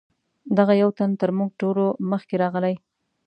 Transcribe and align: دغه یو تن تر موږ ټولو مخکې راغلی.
دغه 0.57 0.73
یو 0.81 0.89
تن 0.97 1.09
تر 1.19 1.29
موږ 1.37 1.49
ټولو 1.61 1.85
مخکې 2.11 2.35
راغلی. 2.43 2.75